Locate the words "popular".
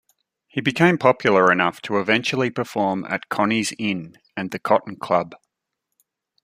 0.97-1.51